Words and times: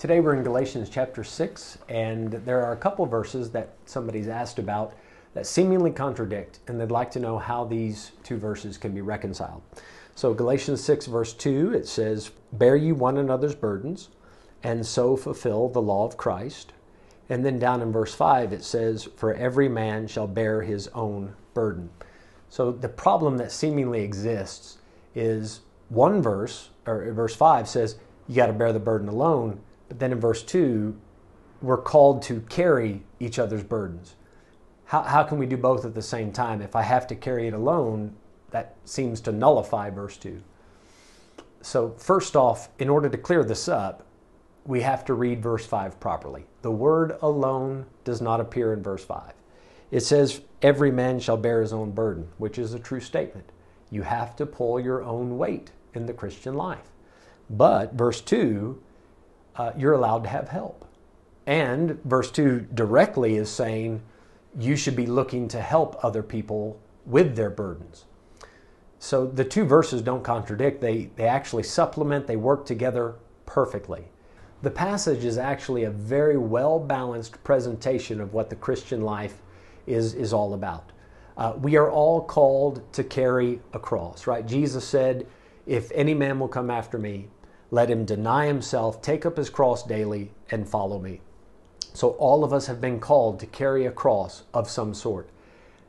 Today 0.00 0.20
we're 0.20 0.34
in 0.34 0.42
Galatians 0.42 0.88
chapter 0.88 1.22
6, 1.22 1.76
and 1.90 2.32
there 2.32 2.64
are 2.64 2.72
a 2.72 2.76
couple 2.78 3.04
verses 3.04 3.50
that 3.50 3.74
somebody's 3.84 4.28
asked 4.28 4.58
about 4.58 4.94
that 5.34 5.46
seemingly 5.46 5.90
contradict, 5.90 6.60
and 6.66 6.80
they'd 6.80 6.90
like 6.90 7.10
to 7.10 7.20
know 7.20 7.36
how 7.36 7.66
these 7.66 8.12
two 8.22 8.38
verses 8.38 8.78
can 8.78 8.94
be 8.94 9.02
reconciled. 9.02 9.60
So, 10.14 10.32
Galatians 10.32 10.82
6, 10.82 11.04
verse 11.04 11.34
2, 11.34 11.74
it 11.74 11.86
says, 11.86 12.30
Bear 12.50 12.76
you 12.76 12.94
one 12.94 13.18
another's 13.18 13.54
burdens, 13.54 14.08
and 14.62 14.86
so 14.86 15.18
fulfill 15.18 15.68
the 15.68 15.82
law 15.82 16.06
of 16.06 16.16
Christ. 16.16 16.72
And 17.28 17.44
then 17.44 17.58
down 17.58 17.82
in 17.82 17.92
verse 17.92 18.14
5, 18.14 18.54
it 18.54 18.64
says, 18.64 19.06
For 19.18 19.34
every 19.34 19.68
man 19.68 20.06
shall 20.06 20.26
bear 20.26 20.62
his 20.62 20.88
own 20.94 21.34
burden. 21.52 21.90
So, 22.48 22.72
the 22.72 22.88
problem 22.88 23.36
that 23.36 23.52
seemingly 23.52 24.00
exists 24.00 24.78
is 25.14 25.60
one 25.90 26.22
verse, 26.22 26.70
or 26.86 27.12
verse 27.12 27.36
5 27.36 27.68
says, 27.68 27.96
You 28.28 28.36
got 28.36 28.46
to 28.46 28.54
bear 28.54 28.72
the 28.72 28.80
burden 28.80 29.06
alone 29.06 29.60
but 29.90 29.98
then 29.98 30.12
in 30.12 30.20
verse 30.20 30.44
2, 30.44 30.96
we're 31.60 31.76
called 31.76 32.22
to 32.22 32.40
carry 32.42 33.02
each 33.18 33.40
other's 33.40 33.64
burdens. 33.64 34.14
How, 34.84 35.02
how 35.02 35.24
can 35.24 35.36
we 35.36 35.46
do 35.46 35.56
both 35.56 35.84
at 35.84 35.96
the 35.96 36.00
same 36.00 36.32
time? 36.32 36.62
If 36.62 36.76
I 36.76 36.82
have 36.82 37.08
to 37.08 37.16
carry 37.16 37.48
it 37.48 37.54
alone, 37.54 38.14
that 38.52 38.76
seems 38.84 39.20
to 39.22 39.32
nullify 39.32 39.90
verse 39.90 40.16
2. 40.16 40.40
So, 41.60 41.94
first 41.98 42.36
off, 42.36 42.68
in 42.78 42.88
order 42.88 43.08
to 43.08 43.18
clear 43.18 43.42
this 43.42 43.68
up, 43.68 44.06
we 44.64 44.80
have 44.82 45.04
to 45.06 45.14
read 45.14 45.42
verse 45.42 45.66
5 45.66 45.98
properly. 45.98 46.46
The 46.62 46.70
word 46.70 47.18
alone 47.20 47.86
does 48.04 48.20
not 48.20 48.40
appear 48.40 48.72
in 48.72 48.84
verse 48.84 49.04
5. 49.04 49.32
It 49.90 50.00
says, 50.00 50.40
Every 50.62 50.92
man 50.92 51.18
shall 51.18 51.36
bear 51.36 51.62
his 51.62 51.72
own 51.72 51.90
burden, 51.90 52.28
which 52.38 52.58
is 52.58 52.74
a 52.74 52.78
true 52.78 53.00
statement. 53.00 53.50
You 53.90 54.02
have 54.02 54.36
to 54.36 54.46
pull 54.46 54.78
your 54.78 55.02
own 55.02 55.36
weight 55.36 55.72
in 55.94 56.06
the 56.06 56.14
Christian 56.14 56.54
life. 56.54 56.92
But 57.50 57.94
verse 57.94 58.20
2 58.20 58.80
uh, 59.56 59.72
you're 59.76 59.92
allowed 59.92 60.24
to 60.24 60.28
have 60.28 60.48
help. 60.48 60.84
And 61.46 62.02
verse 62.04 62.30
2 62.30 62.68
directly 62.74 63.36
is 63.36 63.50
saying 63.50 64.02
you 64.58 64.76
should 64.76 64.96
be 64.96 65.06
looking 65.06 65.48
to 65.48 65.60
help 65.60 66.02
other 66.04 66.22
people 66.22 66.80
with 67.06 67.36
their 67.36 67.50
burdens. 67.50 68.04
So 68.98 69.26
the 69.26 69.44
two 69.44 69.64
verses 69.64 70.02
don't 70.02 70.22
contradict, 70.22 70.80
they, 70.80 71.10
they 71.16 71.26
actually 71.26 71.62
supplement, 71.62 72.26
they 72.26 72.36
work 72.36 72.66
together 72.66 73.14
perfectly. 73.46 74.04
The 74.62 74.70
passage 74.70 75.24
is 75.24 75.38
actually 75.38 75.84
a 75.84 75.90
very 75.90 76.36
well 76.36 76.78
balanced 76.78 77.42
presentation 77.42 78.20
of 78.20 78.34
what 78.34 78.50
the 78.50 78.56
Christian 78.56 79.00
life 79.00 79.40
is, 79.86 80.12
is 80.12 80.34
all 80.34 80.52
about. 80.52 80.92
Uh, 81.36 81.54
we 81.58 81.76
are 81.76 81.90
all 81.90 82.22
called 82.22 82.82
to 82.92 83.02
carry 83.02 83.60
a 83.72 83.78
cross, 83.78 84.26
right? 84.26 84.46
Jesus 84.46 84.86
said, 84.86 85.26
If 85.66 85.90
any 85.94 86.12
man 86.12 86.38
will 86.38 86.48
come 86.48 86.70
after 86.70 86.98
me, 86.98 87.28
let 87.70 87.90
him 87.90 88.04
deny 88.04 88.46
himself, 88.46 89.00
take 89.00 89.24
up 89.24 89.36
his 89.36 89.50
cross 89.50 89.84
daily, 89.84 90.32
and 90.50 90.68
follow 90.68 90.98
me. 90.98 91.20
So, 91.92 92.10
all 92.10 92.44
of 92.44 92.52
us 92.52 92.66
have 92.66 92.80
been 92.80 93.00
called 93.00 93.40
to 93.40 93.46
carry 93.46 93.86
a 93.86 93.90
cross 93.90 94.44
of 94.54 94.68
some 94.68 94.94
sort. 94.94 95.28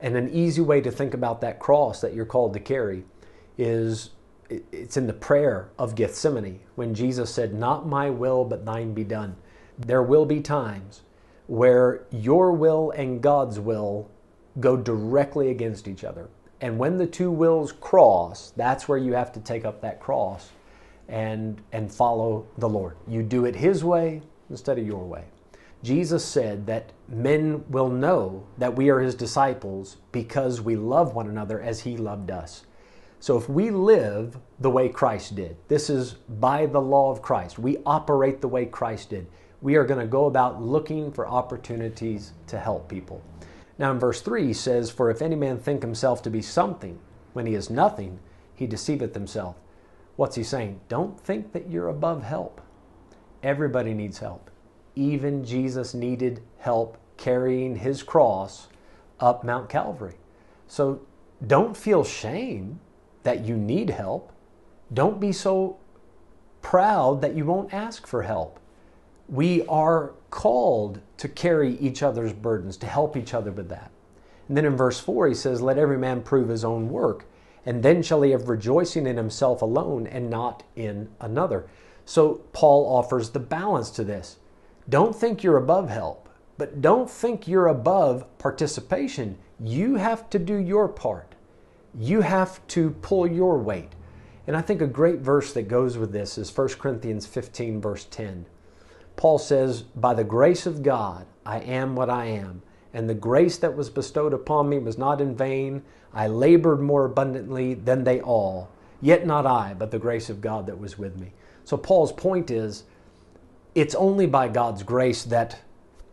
And 0.00 0.16
an 0.16 0.30
easy 0.30 0.60
way 0.60 0.80
to 0.82 0.90
think 0.90 1.14
about 1.14 1.40
that 1.40 1.58
cross 1.58 2.00
that 2.00 2.14
you're 2.14 2.26
called 2.26 2.52
to 2.54 2.60
carry 2.60 3.04
is 3.56 4.10
it's 4.48 4.96
in 4.96 5.06
the 5.06 5.12
prayer 5.12 5.70
of 5.78 5.94
Gethsemane 5.94 6.60
when 6.74 6.94
Jesus 6.94 7.32
said, 7.32 7.54
Not 7.54 7.86
my 7.86 8.10
will, 8.10 8.44
but 8.44 8.64
thine 8.64 8.92
be 8.92 9.04
done. 9.04 9.36
There 9.78 10.02
will 10.02 10.26
be 10.26 10.40
times 10.40 11.02
where 11.46 12.04
your 12.10 12.52
will 12.52 12.90
and 12.90 13.22
God's 13.22 13.58
will 13.58 14.10
go 14.60 14.76
directly 14.76 15.50
against 15.50 15.88
each 15.88 16.04
other. 16.04 16.28
And 16.60 16.78
when 16.78 16.96
the 16.96 17.06
two 17.06 17.30
wills 17.30 17.72
cross, 17.72 18.52
that's 18.56 18.88
where 18.88 18.98
you 18.98 19.12
have 19.12 19.32
to 19.32 19.40
take 19.40 19.64
up 19.64 19.80
that 19.82 20.00
cross 20.00 20.50
and, 21.08 21.60
and 21.72 21.92
follow 21.92 22.46
the 22.58 22.68
Lord. 22.68 22.96
You 23.06 23.22
do 23.22 23.44
it 23.44 23.56
His 23.56 23.84
way 23.84 24.22
instead 24.50 24.78
of 24.78 24.86
your 24.86 25.04
way. 25.04 25.24
Jesus 25.82 26.24
said 26.24 26.66
that 26.66 26.92
men 27.08 27.64
will 27.68 27.88
know 27.88 28.46
that 28.58 28.74
we 28.74 28.90
are 28.90 29.00
His 29.00 29.14
disciples 29.14 29.98
because 30.12 30.60
we 30.60 30.76
love 30.76 31.14
one 31.14 31.28
another 31.28 31.60
as 31.60 31.80
He 31.80 31.96
loved 31.96 32.30
us. 32.30 32.64
So 33.20 33.36
if 33.36 33.48
we 33.48 33.70
live 33.70 34.38
the 34.60 34.70
way 34.70 34.88
Christ 34.88 35.34
did, 35.36 35.56
this 35.68 35.90
is 35.90 36.12
by 36.12 36.66
the 36.66 36.80
law 36.80 37.10
of 37.10 37.22
Christ, 37.22 37.58
we 37.58 37.78
operate 37.86 38.40
the 38.40 38.48
way 38.48 38.66
Christ 38.66 39.10
did, 39.10 39.26
we 39.62 39.76
are 39.76 39.84
going 39.84 40.00
to 40.00 40.06
go 40.06 40.26
about 40.26 40.62
looking 40.62 41.10
for 41.10 41.26
opportunities 41.26 42.32
to 42.46 42.58
help 42.58 42.88
people. 42.88 43.22
Now 43.78 43.90
in 43.90 43.98
verse 43.98 44.20
3 44.20 44.46
he 44.46 44.52
says, 44.52 44.90
For 44.90 45.10
if 45.10 45.22
any 45.22 45.36
man 45.36 45.58
think 45.58 45.82
himself 45.82 46.22
to 46.22 46.30
be 46.30 46.42
something 46.42 46.98
when 47.32 47.46
he 47.46 47.54
is 47.54 47.70
nothing, 47.70 48.18
he 48.54 48.66
deceiveth 48.66 49.14
himself. 49.14 49.56
What's 50.16 50.36
he 50.36 50.42
saying? 50.42 50.80
Don't 50.88 51.20
think 51.20 51.52
that 51.52 51.70
you're 51.70 51.88
above 51.88 52.22
help. 52.22 52.60
Everybody 53.42 53.94
needs 53.94 54.18
help. 54.18 54.50
Even 54.94 55.44
Jesus 55.44 55.92
needed 55.92 56.42
help 56.58 56.96
carrying 57.18 57.76
his 57.76 58.02
cross 58.02 58.68
up 59.20 59.44
Mount 59.44 59.68
Calvary. 59.68 60.16
So 60.66 61.02
don't 61.46 61.76
feel 61.76 62.02
shame 62.02 62.80
that 63.22 63.44
you 63.44 63.56
need 63.56 63.90
help. 63.90 64.32
Don't 64.92 65.20
be 65.20 65.32
so 65.32 65.78
proud 66.62 67.20
that 67.20 67.36
you 67.36 67.44
won't 67.44 67.72
ask 67.74 68.06
for 68.06 68.22
help. 68.22 68.58
We 69.28 69.66
are 69.66 70.14
called 70.30 71.00
to 71.18 71.28
carry 71.28 71.76
each 71.78 72.02
other's 72.02 72.32
burdens, 72.32 72.76
to 72.78 72.86
help 72.86 73.16
each 73.16 73.34
other 73.34 73.50
with 73.50 73.68
that. 73.68 73.90
And 74.48 74.56
then 74.56 74.64
in 74.64 74.76
verse 74.76 75.00
4, 75.00 75.28
he 75.28 75.34
says, 75.34 75.60
Let 75.60 75.78
every 75.78 75.98
man 75.98 76.22
prove 76.22 76.48
his 76.48 76.64
own 76.64 76.88
work 76.88 77.26
and 77.66 77.82
then 77.82 78.00
shall 78.00 78.22
he 78.22 78.30
have 78.30 78.48
rejoicing 78.48 79.06
in 79.06 79.16
himself 79.16 79.60
alone 79.60 80.06
and 80.06 80.30
not 80.30 80.62
in 80.76 81.08
another. 81.20 81.66
So 82.04 82.42
Paul 82.52 82.86
offers 82.86 83.30
the 83.30 83.40
balance 83.40 83.90
to 83.90 84.04
this. 84.04 84.36
Don't 84.88 85.14
think 85.14 85.42
you're 85.42 85.56
above 85.56 85.90
help, 85.90 86.28
but 86.56 86.80
don't 86.80 87.10
think 87.10 87.48
you're 87.48 87.66
above 87.66 88.24
participation. 88.38 89.36
You 89.58 89.96
have 89.96 90.30
to 90.30 90.38
do 90.38 90.54
your 90.54 90.86
part. 90.88 91.34
You 91.98 92.20
have 92.20 92.64
to 92.68 92.90
pull 92.90 93.26
your 93.26 93.58
weight. 93.58 93.92
And 94.46 94.56
I 94.56 94.60
think 94.60 94.80
a 94.80 94.86
great 94.86 95.18
verse 95.18 95.52
that 95.54 95.66
goes 95.66 95.98
with 95.98 96.12
this 96.12 96.38
is 96.38 96.56
1 96.56 96.68
Corinthians 96.68 97.26
15, 97.26 97.80
verse 97.80 98.04
10. 98.04 98.46
Paul 99.16 99.38
says, 99.38 99.82
By 99.82 100.14
the 100.14 100.22
grace 100.22 100.66
of 100.66 100.84
God, 100.84 101.26
I 101.44 101.58
am 101.60 101.96
what 101.96 102.10
I 102.10 102.26
am 102.26 102.62
and 102.92 103.08
the 103.08 103.14
grace 103.14 103.58
that 103.58 103.76
was 103.76 103.90
bestowed 103.90 104.32
upon 104.32 104.68
me 104.68 104.78
was 104.78 104.98
not 104.98 105.20
in 105.20 105.36
vain. 105.36 105.82
I 106.12 106.28
labored 106.28 106.80
more 106.80 107.04
abundantly 107.04 107.74
than 107.74 108.04
they 108.04 108.20
all, 108.20 108.70
yet 109.00 109.26
not 109.26 109.46
I, 109.46 109.74
but 109.74 109.90
the 109.90 109.98
grace 109.98 110.30
of 110.30 110.40
God 110.40 110.66
that 110.66 110.78
was 110.78 110.98
with 110.98 111.18
me. 111.18 111.32
So, 111.64 111.76
Paul's 111.76 112.12
point 112.12 112.50
is 112.50 112.84
it's 113.74 113.94
only 113.94 114.26
by 114.26 114.48
God's 114.48 114.82
grace 114.82 115.24
that 115.24 115.60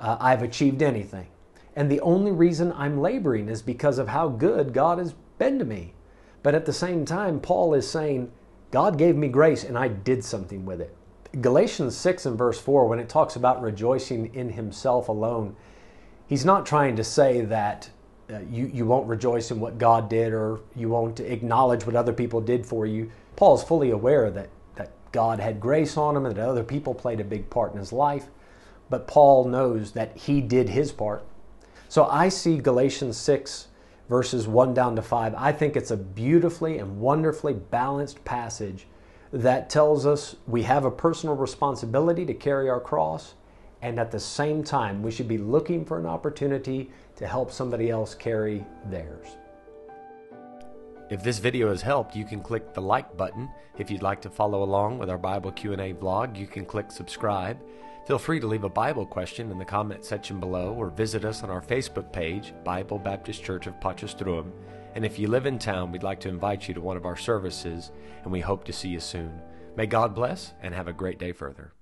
uh, 0.00 0.16
I've 0.18 0.42
achieved 0.42 0.82
anything. 0.82 1.26
And 1.76 1.90
the 1.90 2.00
only 2.00 2.32
reason 2.32 2.72
I'm 2.72 3.00
laboring 3.00 3.48
is 3.48 3.62
because 3.62 3.98
of 3.98 4.08
how 4.08 4.28
good 4.28 4.72
God 4.72 4.98
has 4.98 5.14
been 5.38 5.58
to 5.58 5.64
me. 5.64 5.94
But 6.42 6.54
at 6.54 6.66
the 6.66 6.72
same 6.72 7.04
time, 7.04 7.40
Paul 7.40 7.74
is 7.74 7.88
saying, 7.88 8.32
God 8.70 8.96
gave 8.96 9.16
me 9.16 9.28
grace 9.28 9.64
and 9.64 9.76
I 9.76 9.88
did 9.88 10.24
something 10.24 10.64
with 10.64 10.80
it. 10.80 10.96
Galatians 11.40 11.96
6 11.96 12.26
and 12.26 12.38
verse 12.38 12.58
4, 12.58 12.86
when 12.86 12.98
it 12.98 13.08
talks 13.08 13.36
about 13.36 13.62
rejoicing 13.62 14.34
in 14.34 14.50
himself 14.50 15.08
alone, 15.08 15.54
he's 16.30 16.44
not 16.44 16.64
trying 16.64 16.94
to 16.94 17.02
say 17.04 17.42
that 17.42 17.90
uh, 18.32 18.38
you, 18.48 18.70
you 18.72 18.86
won't 18.86 19.08
rejoice 19.08 19.50
in 19.50 19.58
what 19.58 19.76
God 19.78 20.08
did 20.08 20.32
or 20.32 20.60
you 20.76 20.88
won't 20.88 21.18
acknowledge 21.18 21.84
what 21.84 21.96
other 21.96 22.12
people 22.12 22.40
did 22.40 22.64
for 22.64 22.86
you. 22.86 23.10
Paul's 23.34 23.64
fully 23.64 23.90
aware 23.90 24.30
that, 24.30 24.48
that 24.76 24.92
God 25.10 25.40
had 25.40 25.60
grace 25.60 25.96
on 25.96 26.16
him 26.16 26.24
and 26.24 26.36
that 26.36 26.48
other 26.48 26.62
people 26.62 26.94
played 26.94 27.18
a 27.18 27.24
big 27.24 27.50
part 27.50 27.72
in 27.72 27.80
his 27.80 27.92
life, 27.92 28.28
but 28.88 29.08
Paul 29.08 29.44
knows 29.46 29.90
that 29.92 30.16
he 30.16 30.40
did 30.40 30.68
his 30.68 30.92
part. 30.92 31.24
So 31.88 32.06
I 32.06 32.28
see 32.28 32.58
Galatians 32.58 33.16
6, 33.16 33.66
verses 34.08 34.46
1 34.46 34.72
down 34.72 34.94
to 34.94 35.02
5. 35.02 35.34
I 35.36 35.50
think 35.50 35.74
it's 35.74 35.90
a 35.90 35.96
beautifully 35.96 36.78
and 36.78 37.00
wonderfully 37.00 37.54
balanced 37.54 38.24
passage 38.24 38.86
that 39.32 39.68
tells 39.68 40.06
us 40.06 40.36
we 40.46 40.62
have 40.62 40.84
a 40.84 40.90
personal 40.92 41.34
responsibility 41.34 42.24
to 42.26 42.34
carry 42.34 42.70
our 42.70 42.80
cross 42.80 43.34
and 43.82 43.98
at 43.98 44.10
the 44.10 44.20
same 44.20 44.62
time, 44.62 45.02
we 45.02 45.10
should 45.10 45.28
be 45.28 45.38
looking 45.38 45.84
for 45.84 45.98
an 45.98 46.06
opportunity 46.06 46.90
to 47.16 47.26
help 47.26 47.50
somebody 47.50 47.90
else 47.90 48.14
carry 48.14 48.64
theirs. 48.86 49.36
If 51.10 51.24
this 51.24 51.38
video 51.38 51.70
has 51.70 51.82
helped, 51.82 52.14
you 52.14 52.24
can 52.24 52.40
click 52.40 52.72
the 52.72 52.82
like 52.82 53.16
button. 53.16 53.50
If 53.78 53.90
you'd 53.90 54.02
like 54.02 54.22
to 54.22 54.30
follow 54.30 54.62
along 54.62 54.98
with 54.98 55.10
our 55.10 55.18
Bible 55.18 55.50
Q&A 55.50 55.92
vlog, 55.92 56.36
you 56.38 56.46
can 56.46 56.64
click 56.64 56.92
subscribe. 56.92 57.58
Feel 58.06 58.18
free 58.18 58.38
to 58.38 58.46
leave 58.46 58.64
a 58.64 58.68
Bible 58.68 59.04
question 59.04 59.50
in 59.50 59.58
the 59.58 59.64
comment 59.64 60.04
section 60.04 60.38
below 60.38 60.72
or 60.72 60.88
visit 60.90 61.24
us 61.24 61.42
on 61.42 61.50
our 61.50 61.60
Facebook 61.60 62.12
page, 62.12 62.54
Bible 62.64 62.98
Baptist 62.98 63.42
Church 63.42 63.66
of 63.66 63.80
Potchefstroom. 63.80 64.52
And 64.94 65.04
if 65.04 65.18
you 65.18 65.28
live 65.28 65.46
in 65.46 65.58
town, 65.58 65.90
we'd 65.90 66.02
like 66.02 66.20
to 66.20 66.28
invite 66.28 66.68
you 66.68 66.74
to 66.74 66.80
one 66.80 66.96
of 66.96 67.06
our 67.06 67.16
services, 67.16 67.90
and 68.22 68.32
we 68.32 68.40
hope 68.40 68.64
to 68.64 68.72
see 68.72 68.88
you 68.88 69.00
soon. 69.00 69.40
May 69.76 69.86
God 69.86 70.14
bless 70.14 70.52
and 70.62 70.74
have 70.74 70.88
a 70.88 70.92
great 70.92 71.18
day 71.18 71.32
further. 71.32 71.72